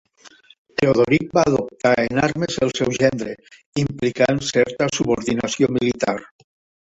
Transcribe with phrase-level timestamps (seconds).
[0.79, 3.35] Teodoric va adoptar en armes el seu gendre,
[3.83, 6.19] implicant certa subordinació militar.